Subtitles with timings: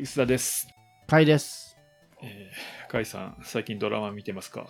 [0.00, 0.68] 石田です。
[1.08, 1.76] かいです。
[2.22, 4.68] えー、甲斐さん、最近ドラマ見てますか？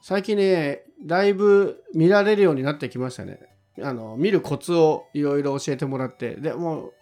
[0.00, 3.40] 最近ね、だいぶ見られるようになってきましたね。
[3.82, 6.92] あの見るコツをいろいろ教えてもらって、でもう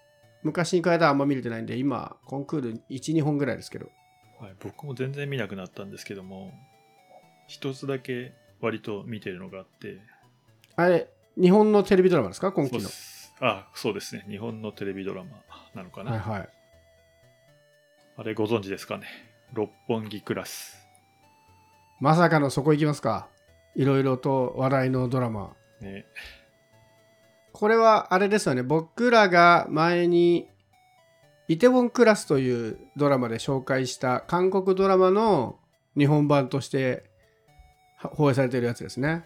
[0.43, 3.91] 昔に比べたらあんま見れてないんで、今、コンクール1、2本ぐらいですけど。
[4.41, 6.51] はい、僕も全然見なくなったんですけども、
[7.47, 8.33] 一つだけ
[8.63, 9.99] 割と見てるのがあって、
[10.77, 12.53] あれ、日本のテレビドラマですか？
[12.53, 12.89] 今期の。
[13.41, 14.25] あ、そうですね。
[14.31, 15.31] 日本のテレビドラマ
[15.75, 16.13] なのかな。
[16.13, 16.49] はいはい。
[18.17, 19.07] あれご存知ですかね？
[19.53, 20.79] 六本木クラス。
[22.01, 23.29] まさかのそこ行きますか？
[23.75, 25.53] いろいろと話題のドラマ。
[25.81, 26.07] ね、
[27.53, 28.63] これはあれですよね。
[28.63, 30.47] 僕らが前に
[31.49, 35.59] イテウォンクラスというドラマで紹介した韓国ドラマの
[35.99, 37.05] 日本版として
[37.99, 39.25] は放映されているやつですね。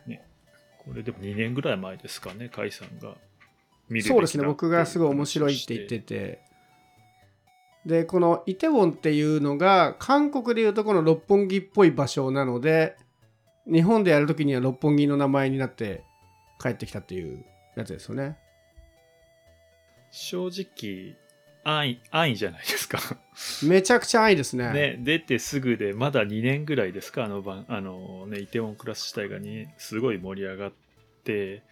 [0.78, 3.14] これでも2年ぐらい前ですかね、甲斐さんが
[3.90, 4.44] 見るそうですね。
[4.44, 6.47] 僕がすごい面白いって言ってて。
[7.86, 12.96] で、このイテウォンっていうのが韓国でいうとこの六本木っぽい場所なので、
[13.70, 16.04] 日本でやるときには六本木の名前になって
[16.60, 17.44] 帰ってきたっていう
[17.76, 18.38] やつですよね。
[20.10, 21.16] 正直、
[21.64, 22.98] 安易、安易じゃないですか。
[23.62, 24.72] めちゃくちゃ愛ですね。
[24.72, 30.72] ね、出てすぐで、まだ2年ぐらいですか、あの番、あのね、イテウォンクラス自体がに、すごい盛り上がっ
[31.24, 31.62] て、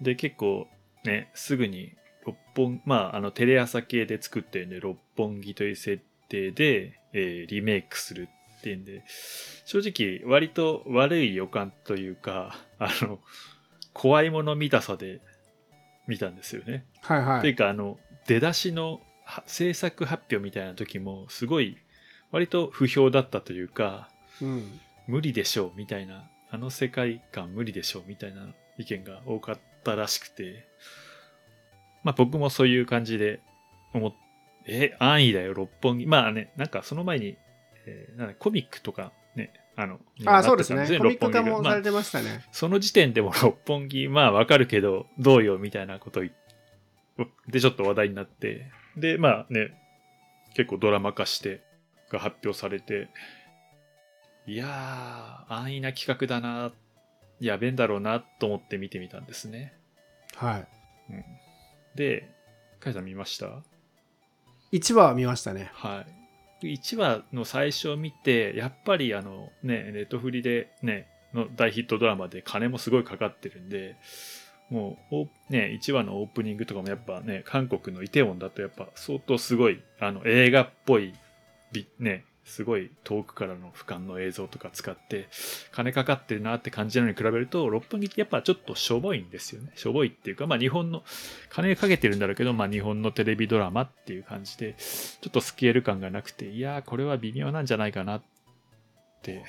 [0.00, 0.68] で、結構、
[1.04, 1.92] ね、すぐに、
[2.28, 9.04] 六本、まあ、あの、テレ朝系で作ってるんで、六本木という設定で、えーリメイクするっていうんで、
[9.64, 13.20] 正直、割と悪い予感というか、あの、
[13.92, 15.20] 怖いもの見たさで
[16.06, 16.84] 見たんですよね。
[17.02, 17.40] はいはい。
[17.40, 21.76] というかあの出だしのは制作発表みたいな時もすごい
[22.30, 24.08] 割と不評だったというか
[24.40, 24.80] うん。
[25.08, 30.68] 無理でしょうみたいなあの世界観無理でしょうみたいな意見が多かったらしくて
[32.08, 33.40] まあ僕もそういう感じで
[33.92, 34.14] 思っ
[34.66, 37.36] え安易だよ六本木まあねなんかその前に、
[37.86, 40.74] えーなんだコミックとかねあのあ、そうです。
[40.74, 42.44] ねコミック化もされてましたね。
[42.50, 46.32] その時点でも六本木、まあわかるけど、どうよみたいなこと言っ
[47.48, 49.72] で、ちょっと話題になって、で、まあね、
[50.54, 51.62] 結構ドラマ化して、
[52.10, 53.08] が発表されて、
[54.46, 56.72] いやー、安易な企画だな、
[57.40, 59.74] やべえんだろうなと思って見てみたんですね。
[60.34, 60.66] はい。
[61.10, 61.24] うん、
[61.98, 62.30] で、
[62.78, 63.64] カイさん見ました
[64.72, 65.70] ？1話は見ましたね。
[65.74, 66.04] は
[66.62, 66.74] い。
[66.76, 73.96] 1話の最初を見て、やっぱりあのね、ネットフリでね、の大ヒットドラマで金もすごいかかってるんで、
[74.70, 81.14] もう、おね、1話のオープニングとかもやっぱね、韓国のイテウォンだとやっぱ相当すごい、あの映画っぽい、
[81.72, 85.28] びね、すごい遠くからの俯瞰の映像とか使って、
[85.70, 89.70] 金かかってるなって感じなのに比べると、六本木ってやっぱちょっとしょぼいんですよね。
[89.76, 91.04] しょぼいっていうか、まあ日本の、
[91.50, 98.22] 金かけてるんだろうけど、まあ日本のテレビドラマっていう感じで、ちょっとスケール感がなくて、いやー、これは微妙なんじゃないかなっ
[99.22, 99.44] て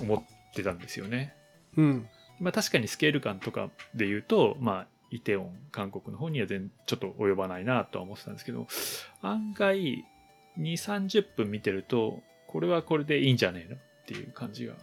[0.00, 1.34] 思ってたんですよね。
[1.76, 2.08] うん。
[2.38, 8.68] まあ確かにスケール感とかで言うと、まあ、イテウォン、韓国の方には全ちょっと及ばないなとは思ってたんですけど、
[9.22, 10.04] 案外、
[10.58, 14.74] 2、30分見てると、これはこれでいいんじゃねえのっていう感じが。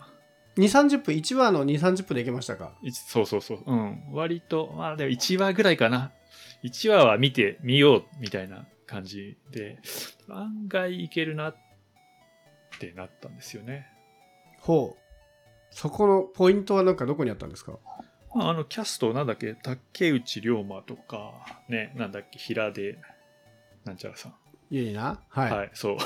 [0.57, 2.73] 2、30分、1話の2、30分でいけましたか？
[2.81, 3.63] いそうそうそう。
[3.65, 4.03] うん。
[4.11, 6.11] 割と、まあでも1話ぐらいかな。
[6.63, 9.77] 1話は見てみようみたいな感じで、
[10.29, 11.55] 案外いけるなっ
[12.79, 13.87] てなったんですよね。
[14.59, 15.01] ほう。
[15.69, 17.77] そこのポイントはなんかどこにあったんですか？
[18.33, 21.33] まあ、あの、キャストなんだっけ、竹内涼真とか、
[21.69, 22.97] ね、なんだっけ、平出、
[23.85, 24.33] なんちゃらさん。
[24.69, 25.19] いいな？
[25.29, 25.51] はい。
[25.51, 25.97] はい、そう。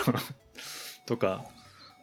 [1.07, 1.45] とか、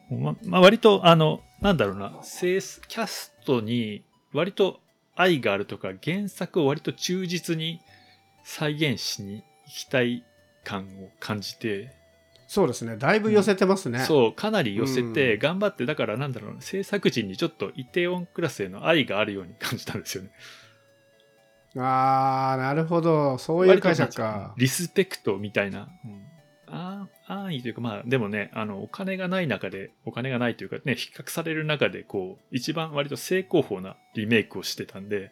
[0.09, 4.03] ま、まあ、割と、あの、なんだろうな、セースキャストに
[4.33, 4.81] 割と
[5.15, 7.79] 愛があるとか、原作を割と忠実に
[8.43, 10.23] 再現しに行きたい
[10.63, 11.93] 感を感じて、
[12.47, 12.97] そうですね。
[12.97, 13.99] だいぶ寄せてますね。
[13.99, 20.31] そう、かなり寄せて、うん頑張って、だからなんだろうな、制作陣にちょっとイテウォンクラスへの愛があるように感じたんですよね。
[21.75, 23.37] あー、なるほど。
[23.37, 24.55] そういう解釈か。
[24.57, 25.89] リスペクトみたいな。
[26.03, 26.28] うんあ
[27.29, 35.31] 安易というか、まあ、でもね、あの、お金がない中で、お金がないというかね、比較される中で、こう、一番割と正攻法なリメイクをしてたんで、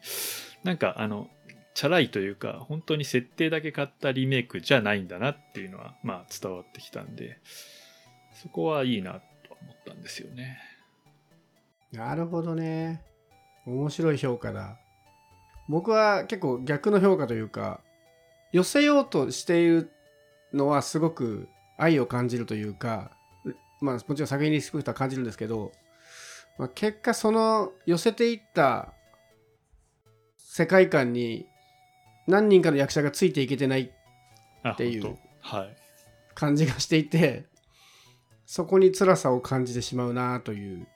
[0.63, 1.27] なんか、あの、
[1.73, 7.39] チャラいというか、本当に設定だけ買ったリメイクじゃないんだなっていうのは、まあ、伝わってきたんで、
[8.33, 10.59] そこはいいなと思ったんですよね。
[11.91, 13.01] なるほどね。
[13.65, 14.79] 面白い評価だ。
[15.67, 17.81] 僕は結構逆の評価というか、
[18.51, 19.91] 寄せようとしている
[20.53, 23.11] のはすごく愛を感じるというか、
[23.81, 25.71] まあもちろん作品にリスペクトは感じるんですけど、
[26.57, 28.93] まあ、結果その寄せていった
[30.37, 31.45] 世界観に
[32.27, 33.91] 何人かの役者がついていけてない
[34.63, 35.17] あっていう。
[36.37, 37.45] 感じがしていて
[38.45, 40.87] そこに辛さを感じてしまうなという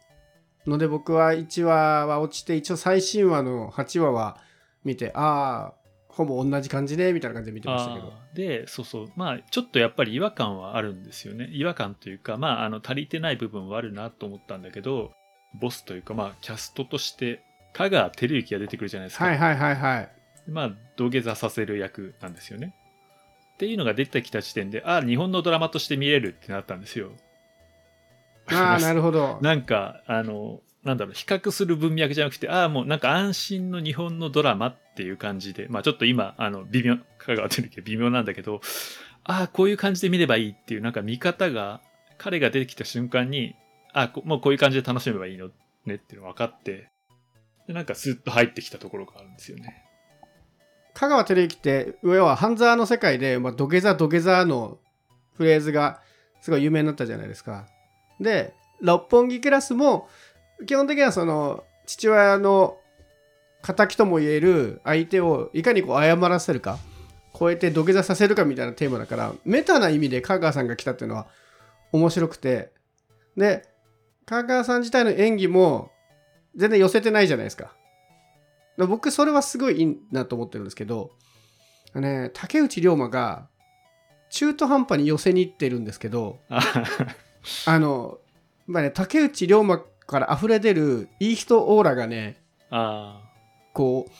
[0.67, 4.37] ので僕は1話は落ちて一応最新話の8話は
[4.83, 5.80] 見てああ
[6.11, 8.13] ほぼ同じ感じねみたいな感じで見てましたけど。
[8.33, 9.11] でそうそう。
[9.15, 11.49] まあちょっとやっぱり違和感はあるんですよね。
[11.51, 15.11] 違和感というかまああの足りてない部分はあるなと思ったんだけど
[15.53, 17.43] ボスというかまあキャストとして
[17.73, 20.09] 香川照之が出てくるじゃないですか、はいはいはいはい。
[20.47, 22.75] まあ土下座させる役なんですよね。
[23.53, 27.11] っていうのが出てきた時点でああ日本のドラマとして見れるってなったんですよ。
[28.47, 29.39] ああ なるほど。
[29.41, 38.61] なんかあのなんだろう比較する文脈じゃなくてああもうなんか安心の日本のドラマっていう感じでまあちょっと今あの微妙香川照之微妙なんだけど
[39.23, 41.81] ああこういう感じで見ればいいっていうなんか見方が
[42.17, 43.55] 彼が出てきた瞬間に
[43.93, 45.49] あこもうこういう感じで楽しめばいいの
[45.85, 46.89] ねっていうの分かって
[47.67, 49.83] でなんかスッと入ってきたところがあるんですよね
[50.93, 54.79] 香川照之って要は半沢の世界で、まあ、土下座土下座の
[55.35, 56.01] フレーズが
[56.41, 57.67] すごい有名になったじゃないですか。
[58.19, 60.09] で六本木クラスも
[60.65, 62.77] 基本的にはその父親の
[63.61, 66.77] 敵とも言える相手をいかにこう謝らせるか
[67.37, 71.27] 超えて土下座させるかみたいなテーマだからメタな意味で香川さんが来たっていうのは
[71.91, 72.71] 面白くて
[73.37, 73.65] で
[74.25, 75.91] 香川さん自体の演技も
[76.55, 77.73] 全然寄せてないじゃないですか。
[78.77, 81.11] 僕それはすごいいいなと思ってるんですけど、
[81.93, 83.47] ね、竹内涼真が
[84.29, 86.61] 中途半端に寄せに行ってるんですけどあ
[87.65, 88.17] あの、
[88.65, 92.37] まあね、竹内涼真から溢れ出るいい人オーラがね
[92.69, 93.21] あ
[93.73, 94.11] こう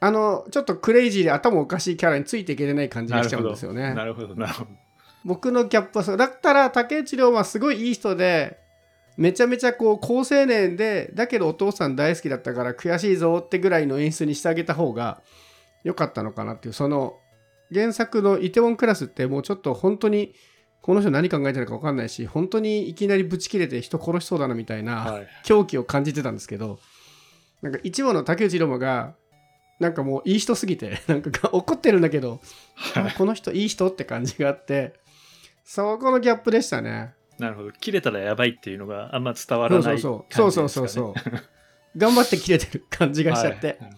[0.00, 3.94] あのちょっとクレイジーで頭おかしいキャラについていけてない感じがしちゃうんですよね。
[3.94, 4.36] なるほど。
[4.36, 4.70] なるほど。
[5.24, 8.58] 僕のギャップはそうだったら竹内涼真はすごいいい人で
[9.16, 15.20] めちゃめちゃこう好青年でだけどお父さん大好きだったから悔しいぞってぐらいの演出にしてあげた方が
[15.82, 17.18] 良かったのかなっていうその
[17.74, 20.34] 原作のイテウォンクラスってもうちょっと本当に
[20.88, 25.28] この人何考えてるか分かんないし本当にいきなりブチ切れて人殺しそうだなみたいなはい。
[25.44, 26.78] 狂気を感じてたんですけど
[27.60, 29.12] なんか一話の竹内涼真が
[29.80, 32.40] なんかもういい人すぎてなんか怒ってるんだけど
[32.94, 34.94] あこの人いい人って感じがあって
[35.62, 37.12] そこのギャップでしたね。
[37.38, 37.72] なるほど。
[37.72, 40.52] 切れたらやばいっていうのがあんま伝わらないそう感そう。
[40.52, 41.38] そうそうそうそう。
[41.98, 43.76] 頑張って切れてる感じがしちゃって、はい。
[43.80, 43.90] ね。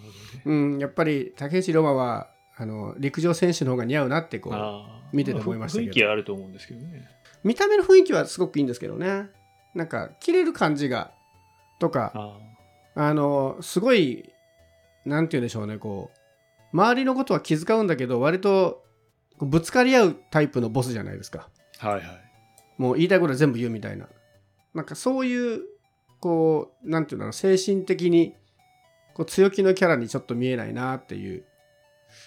[0.44, 5.88] うんやっぱり竹内涼真はあの陸上選手の方が似合うなってこう見てて思いましたけど。
[5.88, 7.08] 雰囲気はあると思うんですけどね。
[7.42, 9.28] 見た目の雰囲気はすごくいいんですけどね。
[9.74, 11.12] なんか切れる感じが
[11.78, 12.38] とかあ
[12.94, 14.28] あのすごい
[15.04, 18.84] なんて言うんでしょうねこう周りのことは気遣うんだけど割と
[19.38, 21.48] ぶつかり合うタイプのボスじゃないですか。
[21.78, 22.32] ーはいはい。
[22.78, 24.08] もう言いたいことは全部言うみたいな。
[24.74, 25.62] なんかそういう
[26.20, 28.34] こうなんていうんだろう精神的に
[29.14, 31.44] こう強気のキャラにちょっと見えないなっていう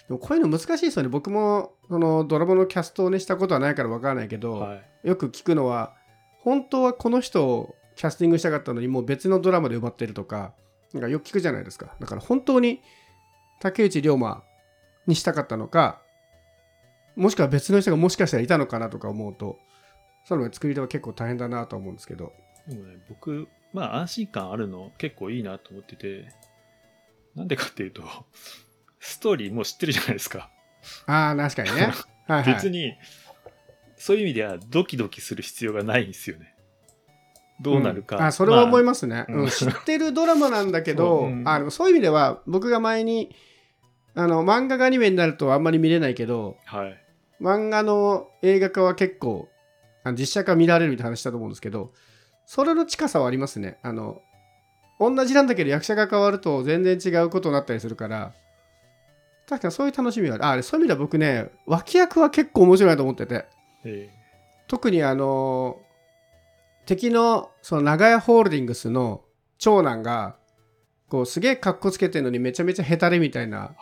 [0.08, 1.08] でもこういうの難しいですよね。
[1.08, 5.08] 僕もそのドラマのキャストをねしたことはないからわからないけど、はい。
[5.08, 5.94] よく聞くのは
[6.40, 10.52] 本当はこの人をキャスティングしたかったのにもう別のドラマで埋まってるとか
[10.92, 11.94] なんかよく聞くじゃないですか。
[12.00, 12.80] だから本当に
[13.60, 14.42] 竹内涼真
[15.06, 16.00] にしたかったのか
[17.16, 19.58] もしくは別の人がもしかしたらいたのかなとか思うと
[20.24, 22.32] その作り手は結構大変だなと思うんですけど。
[22.66, 26.28] でもね僕まあ安心感あるの結構いいなと思ってて
[27.34, 28.02] なんでかっていうと
[29.04, 30.48] ストーリーもう知ってるじゃないですか。
[31.06, 31.92] ああ確かにね。
[32.26, 32.94] はい、はい、別に
[33.96, 36.54] そういう意味ではドキドキする必要がないんですよね。
[37.60, 38.22] どうなるか、ん。
[38.22, 39.40] あそれは思いまますね、うん。
[39.42, 39.50] うん。
[39.50, 41.28] 知ってるドラマなんだけど そう。
[41.28, 41.46] うん。
[41.46, 43.36] あのそういう意味では僕が前に
[44.14, 46.98] あの漫画がアニメになるとあんまり見れないけどあはい。
[47.42, 49.50] 漫画の映画化は結構
[50.02, 51.92] あの実写化見られるみたいな話したと思うんですけど
[52.46, 53.78] それの近さはありますね。
[53.82, 54.22] あの
[54.98, 58.32] 同じなんだけど役者が変わると全然違うことになったりするから
[59.48, 60.60] 確かにそういう楽しみはある。
[60.60, 63.46] あそういう意味では僕ね脇役は結構面白いなと思ってて。
[63.84, 64.10] え
[64.66, 65.78] 特にあの
[66.86, 69.22] 敵のその長屋ホールディングスの
[69.58, 70.36] 長男が
[71.08, 73.74] こうすげえかっこつけてるのにめちゃめちゃヘタレみたいな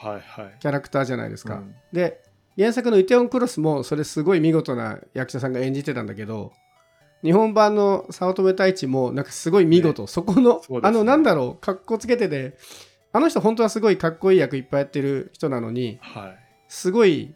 [0.60, 1.74] キャラクターじゃないですか、うん。
[1.92, 2.20] で
[2.56, 6.52] 原作のイテオンクロスもそれすごい見事な役者さんが演じてたんだけど
[7.22, 10.80] 日本版の早乙女太一もなんかすごい見事、そこの、ね。
[10.82, 12.56] あのなんだろうかっこつけてて
[13.12, 16.38] あの人本当はすごいかっこいい役いっぱいやってる人なのにはい。
[16.68, 17.34] すごい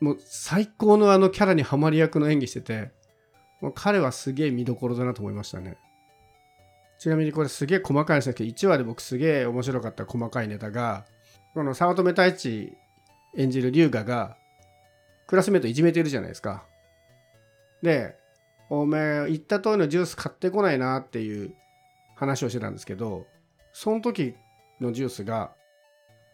[0.00, 2.90] もう最高のあのキャラにはまり役の演技してて
[3.60, 5.76] もう彼はすげえ見どころだなと思いましたね。
[6.98, 11.04] ちなみにこれすげえ細かいんですけど1話で僕すげえ面白かった細かいネタが
[11.54, 12.72] この早乙女太一
[13.36, 14.36] 演じる龍河が
[15.26, 16.64] クラスメートいじめてるじゃないですか。
[17.82, 18.16] で
[18.70, 21.54] おめえ言った通りのジュース買ってこないなっていう
[22.14, 23.26] 話をしてたんですけど
[23.72, 24.34] その時
[24.80, 25.52] のジュースが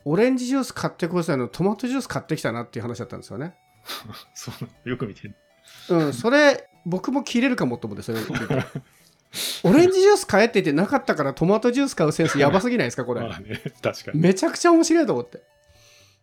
[0.04, 3.54] オレンジジュース買ってこいしたのトマトジュース買ってきたなっていう話だったんですよね。
[4.34, 4.52] そ
[4.84, 5.34] うよく見てる。
[5.90, 8.20] うんそれ僕も切れるかもと思ってそれ
[9.64, 13.20] オレンジジュース買えって言ってなかったからトマトジュース買うセンスやばすぎないですかこれ。
[13.22, 14.20] まあね、確かに。
[14.20, 15.42] めちゃくちゃ面白いと思って。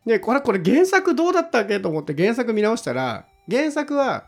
[0.05, 4.25] でこれこれ原作どうだったっけと思って原作見直したら原作は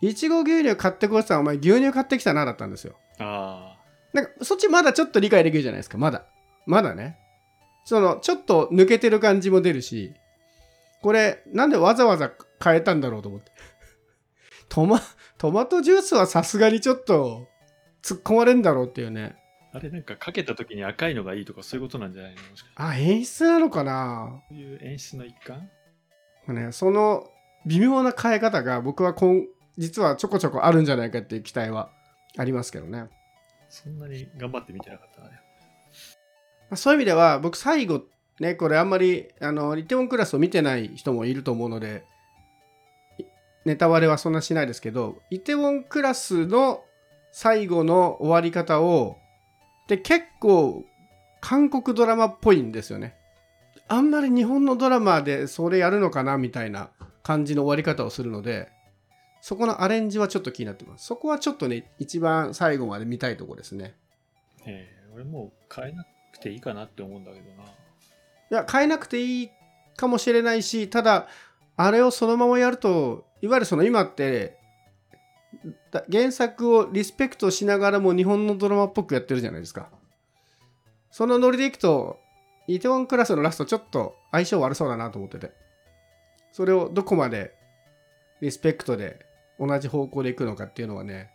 [0.00, 2.96] いちご牛乳買ってこいってたらお前牛乳買ってきたなだったんですよ。
[3.18, 3.78] あ
[4.12, 6.26] なんかそっちまだちょっと理解できるじゃないですかまだ。
[6.66, 7.18] まだね
[7.84, 10.14] そのちょっと抜けてる感じも出るし
[11.02, 12.30] これなんでわざわざ
[12.62, 13.50] 変えたんだろうと思って
[14.68, 15.00] トマ
[15.36, 17.48] トマトジュースはさすがにちょっと
[18.02, 19.36] 突っ込まれんだろうっていうね
[19.74, 19.78] あ。
[19.78, 22.42] あれなんかかけた時に赤いのがいいとかそういうことなんじゃないの？
[22.42, 22.68] もしか。
[22.76, 24.42] あ演出なのかな？
[24.48, 25.68] そういう演出の一環？
[26.48, 27.24] ね、その
[27.66, 29.44] 微妙な変え方が僕は今
[29.78, 31.90] 実はちょこちょこあるんじゃないかっていう期待は
[32.36, 33.06] ありますけどね。
[33.68, 35.40] そんなに頑張って見てなかったね。
[36.76, 38.02] そういう意味では僕最後
[38.40, 42.04] ねこれあんまりあのリテオンクラスを見てない人もいると思うので
[43.64, 46.82] ネタバレはそんなしないですけどイテウォンクラスの
[47.30, 49.16] 最後の終わり方を
[49.88, 50.84] で結構
[51.40, 53.16] 韓国ドラマっぽいんですよね。
[53.88, 56.90] あんまり日本のドラマでそれやるのかなみたいな
[57.22, 58.70] 感じの終わり方をするので
[59.40, 61.06] そこのアレンジはちょっと気になってます。
[61.06, 63.94] そこはちょっとね一番最後まで見たいとこですね。
[64.66, 66.06] ええ俺もう変えなく
[66.38, 67.64] ていいかなって思うんだけどな。
[67.64, 67.66] い
[68.50, 69.50] や変えなくていい
[69.96, 71.26] かもしれないしただ
[71.76, 74.58] あれをそのままやるといわゆるその今って
[76.10, 79.88] 原作をリスペクトしながらも日本のドラマっぽくやってるじゃないですか。
[81.10, 82.18] そのノリでいくと
[82.66, 85.52] イテウォンクラスのラストちょっと相性悪そうだなと思ってて。
[86.52, 87.54] それをどこまで
[88.42, 89.24] リスペクトで
[89.58, 91.30] 同じ方向でいくのかっていうのはね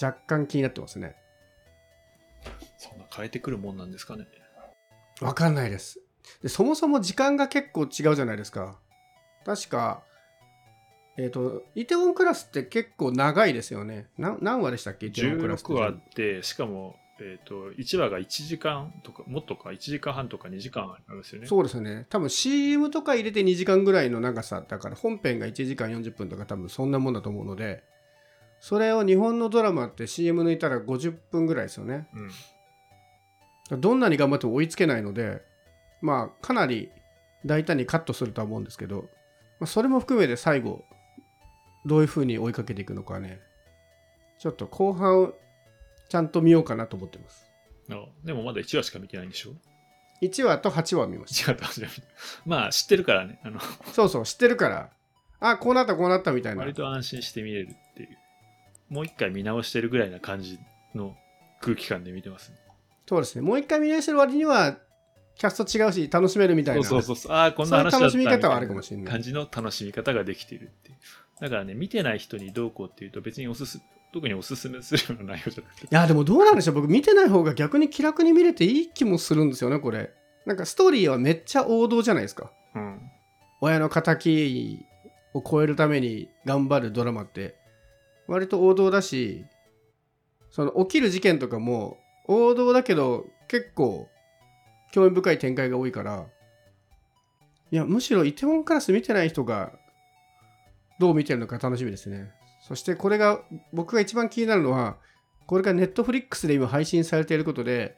[0.00, 1.16] 若干気になってますね。
[3.14, 4.26] 変えてくるもんなんですかね。
[5.20, 6.00] わかんないです。
[6.42, 8.78] でそもそも時間が結構違うじゃないですか。
[9.44, 10.02] 確か
[11.18, 14.06] えっ、とイテウォンクラスって結構長いですよね。
[14.16, 15.06] な何話でしたっけ？
[15.06, 15.72] イテウォンクラスって。
[15.72, 21.46] 16話あって、しかも、えっ、と、1話が1時間とか、もっとか、1時間半とか2時間あるんですよね。
[21.46, 22.06] そうですよね。
[22.08, 27.84] 多分 CM とか入れて2時間ぐらいの長さだから本編が1時間40分とか多分そんなもんだと思うので
[28.60, 32.08] それを日本のドラマって CM 抜いたら50分ぐらいですよね。
[32.14, 32.30] うん。
[33.78, 35.42] どんなに頑張っても追いつけないので
[36.00, 36.90] まあかなり
[37.44, 39.08] 大胆にカットするとは思うんですけど、
[39.58, 40.84] まあ、それも含めて最後
[41.84, 43.40] どういう風に追いかけていくのかね。
[44.38, 45.32] ちょっと後半
[46.08, 47.50] ちゃんと見ようかなと思ってます。
[47.90, 49.50] あでもまだ1話しか見てないんでしょ
[50.20, 51.94] ？1話と8話見まし違った、初めて。
[52.46, 53.40] まあ、知ってるからね。
[53.42, 54.90] あの、たそうそう知ってるから。
[55.40, 56.60] あこうなったこうなったみたいな。
[56.60, 58.18] 割と安心して見れるっていう。
[58.88, 60.60] もう一回見直してるぐらいな感じ
[60.94, 61.16] の
[61.60, 62.58] 空気感で見てます、ね。
[63.06, 64.78] そうですねもう一回見直してる割には
[65.36, 67.32] キャスト違うし楽しめるみたいなそうそうそう。
[67.32, 70.96] ああ、こんな話だった楽しみ方はあるかもしれない感じの楽しみ方ができているっていう。
[71.40, 73.80] だからね、見てない人にどうこうっていうと別におすす、
[74.12, 75.86] 特におすすめするような内容じゃなくて。
[75.86, 80.12] いやでもどうなんでしょう僕見てない方が逆に気楽に見れていい気もするんですよねこれ
[80.44, 83.00] なんかストーリーはめっちゃ王道じゃないですかうん。
[83.60, 84.84] 親の敵
[85.34, 87.56] を超えるために頑張るドラマって
[88.28, 89.44] 割と王道だし
[90.50, 94.08] その起きる事件とかも王道だけど結構
[94.92, 96.26] 興味深い展開が多いから
[97.70, 99.72] いやむしろイテウォンクラス見てない人が
[100.98, 103.40] どう見てるのか楽しみですねそしてこれが
[103.72, 104.96] 僕が一番気になるのは
[105.46, 107.96] これがネットフリックスで今配信されていることで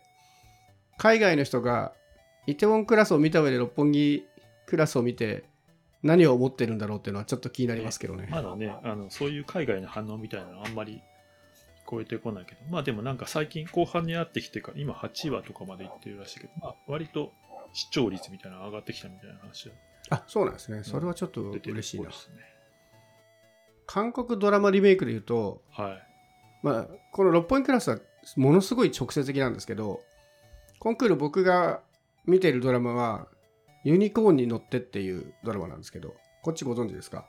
[0.96, 1.92] 海外の人が
[2.46, 4.24] イテウォンクラスを見た上で六本木
[4.66, 5.44] クラスを見て
[6.02, 8.28] 何を思ってるんだろうっていうのはちょっと気になりますけどね。
[8.30, 11.00] まだね、あの、そういう海外の反応みたいなのあんまり
[11.90, 17.32] 超えてこないけど、まあでもなんか最近後半になってきてから、今8話とかまでいってるらしいけど、まあ割と
[17.72, 19.74] 視聴率みたいなの上がってきたみたいな話が
[20.10, 20.82] あそうなんですね。
[20.84, 22.10] それはちょっと嬉しいなっぽ。
[22.12, 22.36] ですね。
[23.86, 26.06] 韓国ドラマリメイクで言うと、はい。
[26.62, 27.98] まあ、この六本木クラスは
[28.36, 30.00] ものすごい直接的なんですけど、
[30.78, 31.82] コンクール僕が
[32.24, 33.28] 見ているドラマは、
[33.84, 37.26] ユニコーンに乗ってっていうドラマなんですけど、こっちご存知ですか？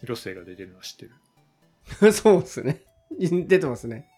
[0.00, 1.06] 広末が出てるのは知って
[2.02, 2.12] る。
[2.12, 2.82] そうですね。
[3.46, 4.08] 出てますね。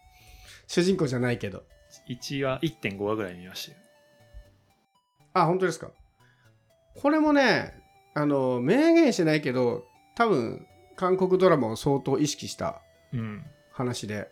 [0.67, 1.63] 主人公じゃないけど。
[2.07, 3.77] 1話、1.5話ぐらい見ましたよ。
[5.33, 5.91] あ、本当ですか。
[6.95, 7.73] これもね、
[8.13, 12.81] あの、明言してないけど、多分、韓国ドラマを相当意識した
[13.13, 13.45] うん。
[13.71, 14.29] 話で、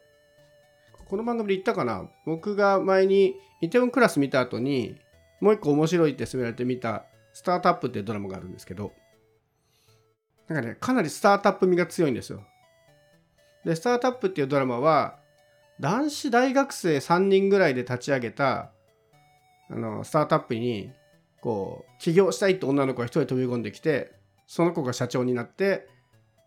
[1.09, 4.95] この番組で言ったかな僕が前にイテウォンクラス見た後に、
[5.41, 8.93] もう一個面白いって勧められて見た、スタートアップっていうドラマがあるんですけど、
[10.47, 12.43] なんかね、かなりスタートアップ味が強いんですよ。
[13.65, 15.19] で、スタートアップっていうドラマは、
[15.79, 18.71] 男子大学生3人ぐらいで立ち上げた、
[19.69, 20.91] あの、スタートアップに、
[21.41, 24.13] こう、起業したいって女の子が一人飛び込んできて、
[24.47, 25.87] その子が社長になって、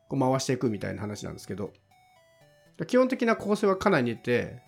[0.08, 1.72] こう回していくみたいな話なんですけど。
[2.86, 4.62] 基本的な構成はかなり似て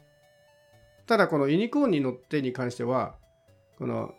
[1.06, 3.14] ただこのユニコーンに乗ってに関しては
[3.78, 4.14] この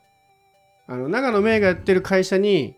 [0.88, 2.76] あの長野芽がやってる会社に、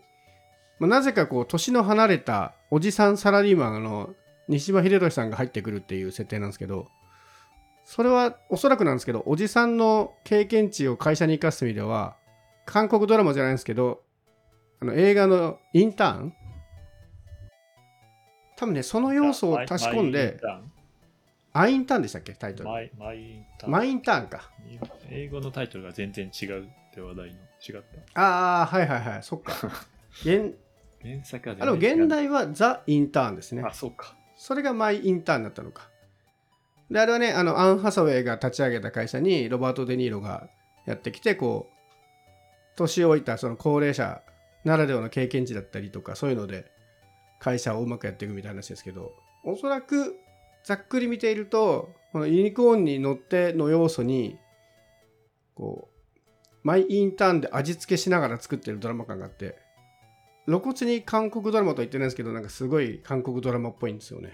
[0.78, 4.14] まあ、なぜかこう年の離れたおじさんサラリーマンの
[4.48, 6.88] 西島秀俊さんが入ってくるっていう設定なんですけど
[7.84, 12.16] それはおそらくなんですけどおじさんの経験値を会社に生かす意味では
[12.66, 14.02] 韓国ドラマじゃないんですけど
[14.80, 16.34] あの映画のインターン？
[18.56, 20.40] 多分ねその要素を足し込んで
[21.52, 22.02] アインターン。
[22.02, 22.34] でしたっけ？
[22.34, 22.68] タイトル。
[22.68, 23.72] マイマイインターン。
[23.72, 24.50] マインターンか。
[25.08, 27.82] 英語のタイトルが全然違うって話題の違っ
[28.14, 29.22] ああはいはいはい。
[29.22, 29.52] そっか。
[30.22, 30.54] 現
[31.00, 32.04] た原作はあの全然違う。
[32.04, 33.62] 現代はザ・インターンですね。
[33.64, 35.90] あそうかそれがマイ・インターンだったのか。
[36.90, 40.48] であれはねあのアン・ハサウェイが立ち上げた会社にロバート・デ・ニーロが
[40.86, 44.22] やってきてこう年老いたその高齢者
[44.64, 46.70] ならではの経験値だったりとかそういうので
[47.40, 49.12] 会社をうまくやっていくみたいな話ですけど
[49.44, 50.16] おそらく
[50.64, 54.38] ざっくり見ているとこのユニコーンに乗っての要素に
[55.54, 55.98] こう
[56.62, 59.56] マイ・インターンで味付けしながら作ってるドラマ感があって
[60.48, 64.32] 露骨に韓国ドラマとは言ってないんですけどなんかすごい韓国ドラマっぽいんですよね。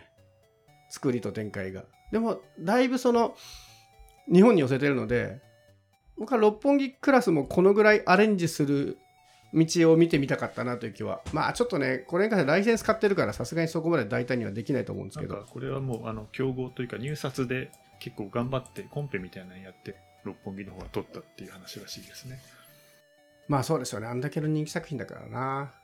[0.88, 1.84] 作りと展開が。
[2.12, 3.34] でもだいぶその
[4.32, 5.40] 日本に寄せてるので
[6.16, 8.98] 僕は六本木クラスもこのぐらいアレンジする
[9.52, 11.20] 道を見てみたかったなという気は。
[11.32, 15.44] まあちょっとねこれに関してライセンス買ってるからさすがにそこまで大胆にはできないと思うんですけど。
[15.50, 22.38] これはもうあの競合というか入札で結構頑張ってコンペみたいなのやって六本木の方が取ったっていう話らしいですね。
[23.48, 24.06] まあそうですよね。
[24.06, 25.74] あんだけの人気作品だからな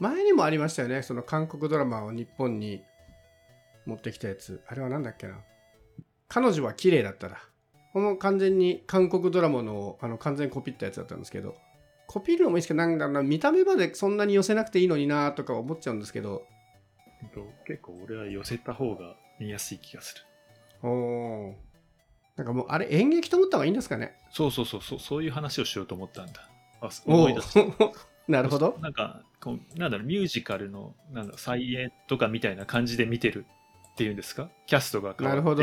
[0.00, 1.02] 前にもありましたよね。
[1.02, 2.82] その韓国ドラマを日本に
[3.86, 4.62] 持ってきたやつ。
[4.66, 5.38] あれはなんだっけな。
[6.28, 7.38] 彼女は綺麗だったら。
[7.92, 11.54] この完全に韓国ドラマのあの完全にコピったやつだったんですけど。
[12.06, 13.22] コピるのもいいですけどなんだろうな。
[13.22, 16.46] 見た目までそんなに寄せなくていいのになとか思っちゃうんですけど。
[17.66, 20.16] 結構俺は寄せた方が見やすい気がす
[20.82, 20.88] る。
[20.88, 21.54] おー。
[22.36, 24.16] なんかもうあれ演劇と思った方がいいんですかね。
[24.30, 24.98] そうそうそうそう。
[24.98, 26.48] そういう話をしようと思ったんだ。
[26.80, 27.60] あお思い出した。
[27.60, 27.92] ー
[28.28, 28.78] なるほど。
[28.80, 33.46] なんかこうなんだろうミュージカルのなんだろう再演とかみたいな感じで見てる
[33.92, 34.50] っていうんですか？
[34.66, 35.36] キャストが変わって。
[35.36, 35.62] なるほど。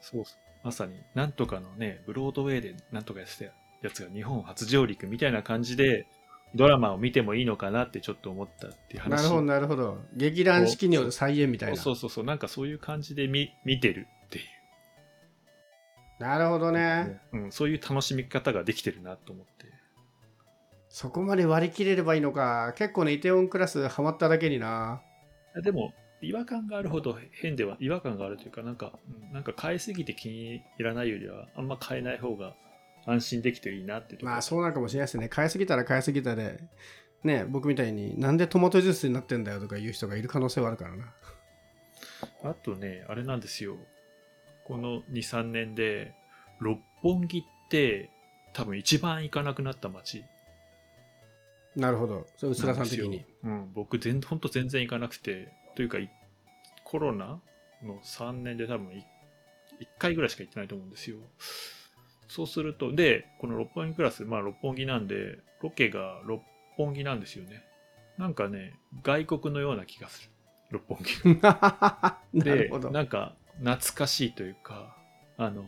[0.00, 0.36] そうそう。
[0.64, 3.44] まさになんとかのねブロードウェイでなんとかやってた
[3.86, 6.06] やつが日本初上陸みたいな感じで
[6.54, 9.22] ドラマを見てもいいのかなってちょっと思ったっていう話。
[9.22, 9.98] なるほどなるほど。
[10.16, 11.76] 劇団四季による再演みたいな。
[11.76, 14.42] そうそうそうなんかそういう感じで見見てるってい
[16.18, 19.66] なるほどね、う、うん、そういう楽しみ方ができてるなと思って
[20.88, 22.72] そこまで割り切れればいいのか。
[22.76, 25.02] 結構ねイテウォンクラスハマっただけにな。
[25.62, 32.54] でも違和感があるほど変では違和感があるというかなんかうんなんか変えすぎて気に入らないよりはあんま変えない方が
[33.06, 35.28] 安心できていいなってまあそうなるかもしれないですね。
[35.28, 36.58] 買いすぎたら買いすぎたで。
[37.24, 41.04] ね僕みたいになんでトマトジュースになってんだよとか言う人がいる可能性はあるからな。
[42.44, 43.76] あとねあれなんですよ。
[44.64, 46.14] この23年で
[46.60, 48.10] 六本木って
[48.52, 50.24] 多分一番行かなくなった街
[51.76, 52.26] なるほど。
[52.36, 53.24] それ薄田さん的に。
[53.44, 56.10] うん、僕全ほんと全然行かなくてというかい
[56.84, 57.40] コロナ
[57.82, 59.02] の3年で多分1
[59.98, 61.18] 回ぐらいしか行ってないと思うんですよ。
[62.28, 66.42] そうするとでこの六本木クラスまあ六本木なんでロケが六
[66.76, 67.64] 本木なんですよね。
[68.18, 70.30] なんかね外国のような気がする。
[70.70, 71.40] 六本木。
[71.42, 72.90] なるでほど。
[72.90, 74.96] なんか懐かしいというか
[75.36, 75.64] あの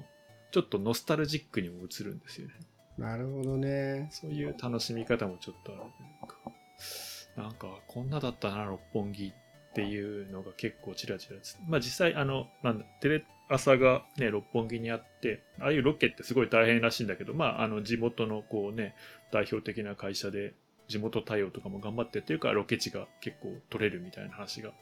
[0.50, 2.54] ちょっとノスタルジックにも映るんですよね
[3.00, 4.08] なるほどね。
[4.12, 5.80] そういう楽しみ方もちょっとある。
[5.80, 9.32] というか、なんか、こんなだったな、六本木
[9.70, 18.94] っていうのが結構ちらちらつまあ実際、あの、なんだ、テレ朝がね、六本木にあって、ああいうロケってすごい大変らしいんだけど、まあ、あの、地元のこうね、
[19.32, 20.52] 代表的な会社で、
[20.88, 24.72] 地元対応とかも頑張ってっていうか、ロケ地が結構取れるみたいな話が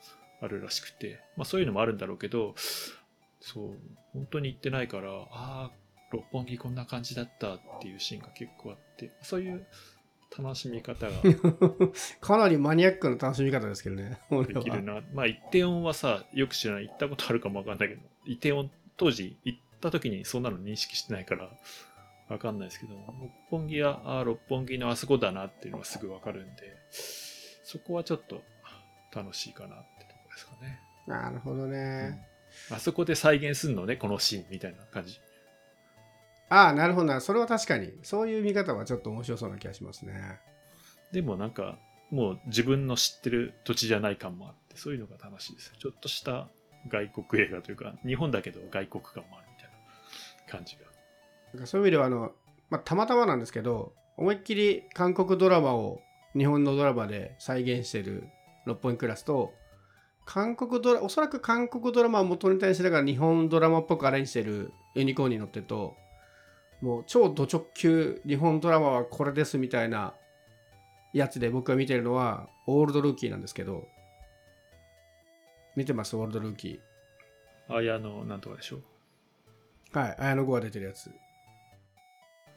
[0.40, 2.54] あるらしくて、まあそういうのもあるんだろうけど、
[3.40, 3.78] そう、
[4.12, 5.70] 本当に行ってないから、ああ、
[6.10, 9.66] 六本木こんな感じだったっていうシーンが結構あって、そういう
[10.36, 11.12] 楽しみ方が
[12.20, 15.02] かなりマニアックな楽しみ方ですけどねできるな。
[15.12, 21.50] まあ、イテウォンはさ、よく知らない、行ったことあるかもわかんないけど、イテウォン当時行った時にそんなの認識してないから、
[22.28, 26.76] わかんないですけど、六本木は、あー六本木のあそこだなっていうのがすぐわかるんで、
[27.64, 28.42] そこはちょっと
[29.14, 30.80] 楽しいかなってとこですかね。
[31.06, 32.28] なるほどね、
[32.70, 35.18] あそこで再現するのね、このシーンみたいな感じ。
[36.48, 40.40] ああなるほどなそれは確かにそういう見方はちょっと面白そうな気がしますね
[41.12, 41.78] でもなんか、
[42.10, 45.72] もう自分の知ってる土地じゃない感もあって、そういうのが楽しいです。
[45.78, 46.48] ちょっとした
[46.88, 50.82] 外国映画というか、日本だけど外国感もあるみたいな感じが。
[51.54, 52.32] なんかそういう意味ではあの、
[52.70, 56.02] まあ、たまたまなんですけど思いっきり韓国ドラマを
[56.36, 58.28] 日本のドラマで再現してる
[58.66, 59.54] 六本木クラスと
[60.26, 65.96] 韓国ドラおそらく韓国ドラマを元ネタにしながら日本ドラマっぽくアレンジしてるユニコーンに乗ってると
[66.80, 70.14] もう超ド直球日本ドラマはこれですみたいな
[71.12, 73.86] やつで僕が見てるのはオールドルーキーなんですけど。
[75.76, 76.16] 見てます？
[76.16, 76.80] オールドルーキ
[77.68, 81.10] あやのなんとかでしょーはい綾野剛が出てるやつ。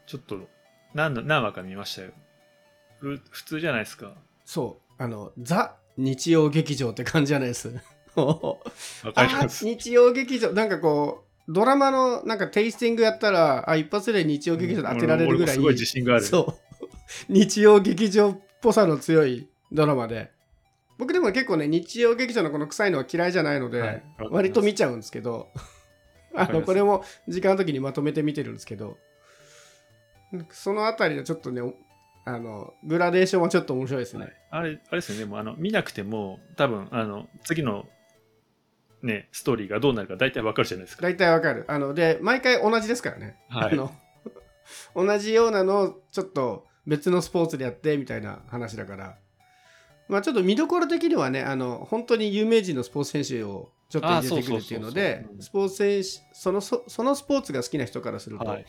[0.08, 0.48] ちょっと
[0.94, 2.12] 何の何話か見ましたよ。
[3.00, 4.14] ふ普通じゃないですか。
[4.44, 4.94] そう。
[4.98, 7.74] あのザ日曜劇場って感じじゃないです？
[9.16, 10.52] あ日曜劇場。
[10.54, 16.24] なんかこうドラマのなんかテイスティングやったらあ一発で日曜劇場で当てられるぐらい、俺もすごい自信がある。
[16.24, 16.86] そう。
[17.30, 20.32] 日曜劇場っぽさの強いドラマで。
[20.98, 25.50] 僕でも結構ね日曜劇場のこの臭いのは嫌いじゃないので、はい割と見ちゃうんですけど。
[26.36, 28.98] あのこれも時間の時にまとめて見てるんですけど。
[30.52, 31.62] そのあたりのちょっとね
[32.24, 34.34] あのグラデーションはちょっと面白いですね、はい。
[34.52, 37.86] あれ、あれですよね、もうあの見なくても、多分あの次の、
[39.04, 41.04] ね、ストーリーがどうなるか大体わかるじゃないですか。
[41.04, 41.66] 大体わかる。
[41.68, 43.74] あので毎回同じですからね、はい。
[43.74, 43.92] あの
[44.96, 49.18] 同じようなのをちょっと別のスポーツでやってみたいな話だから。
[50.08, 58.66] まあちょっと見どころ的にはねあの本当に有名人のスポーツ選手をちょっと入れてくるっていうのでスポーツ選手そのそそのスポーツが好きな人からすると、はい、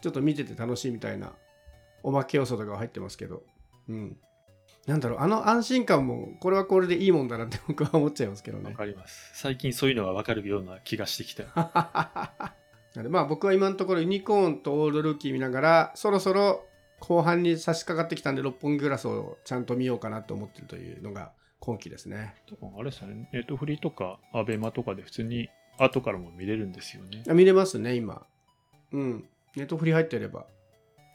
[0.00, 1.32] ちょっと見てて楽しいみたいな
[2.04, 3.42] おまけ要素とかが入ってますけど。
[3.88, 4.16] うん
[4.86, 9.30] なんだろうあの安心感もこれはこれでいいもんだなって 僕は思っちゃいますけどわねかります。
[9.34, 11.44] 最近そういうのがわかるような気がしてきた。
[12.94, 16.66] なのでまあ僕は今のところユニコーンとオールドルーキー見ながらそろそろ
[17.00, 27.24] 後半に差し掛かってきたんで六本木グラスをちゃんと見ようかなと思ってるというのが今期ですねあれですよね、ネットフリとかアベマとかで普通に後からも見れるんですよね。
[27.28, 28.26] あ見れますね今
[28.92, 30.46] うんネットフリ入ってれば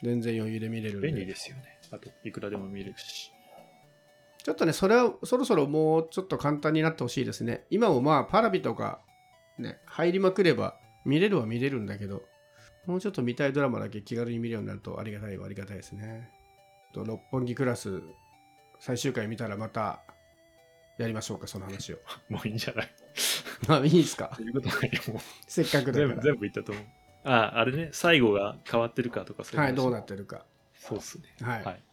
[0.01, 1.79] 全然余裕で見れる便利ですよね。
[1.91, 3.31] あと、いくらでも見れるし。
[4.49, 7.65] ちょっとねそれはそろそろもうちょっと簡単になってほしいですね。
[7.69, 8.99] 今もまあパラビとか
[9.59, 12.23] ね入りまくれば見れるは見れるんだけど
[12.87, 16.31] もうちょっと見たいドラマだけ気軽に見れるようになるとありがたいはありがたいですね。
[16.95, 18.01] と六本木クラス
[18.79, 20.01] 最終回見たらまた
[20.97, 21.97] やりましょうかその話を。
[22.29, 22.89] もういいんじゃない？
[23.69, 24.31] まあいいですか？
[24.35, 25.13] ということないよ。
[25.13, 26.83] もうせっかくだか全部、全部言ったと思う。
[27.23, 30.43] あ、あれね、最後が変わってるかとかそういうはいどうなってるか。
[30.73, 31.25] そうっすね。
[31.41, 31.83] はい、はい。